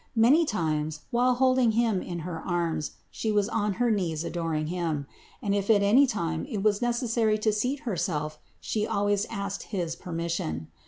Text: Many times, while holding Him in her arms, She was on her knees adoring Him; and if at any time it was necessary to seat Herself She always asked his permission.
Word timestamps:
Many 0.15 0.45
times, 0.45 1.01
while 1.11 1.35
holding 1.35 1.73
Him 1.73 2.01
in 2.01 2.21
her 2.25 2.41
arms, 2.43 2.93
She 3.11 3.31
was 3.31 3.47
on 3.47 3.73
her 3.73 3.91
knees 3.91 4.23
adoring 4.23 4.65
Him; 4.65 5.05
and 5.43 5.53
if 5.53 5.69
at 5.69 5.83
any 5.83 6.07
time 6.07 6.43
it 6.49 6.63
was 6.63 6.81
necessary 6.81 7.37
to 7.37 7.53
seat 7.53 7.81
Herself 7.81 8.39
She 8.59 8.87
always 8.87 9.25
asked 9.25 9.61
his 9.69 9.95
permission. 9.95 10.69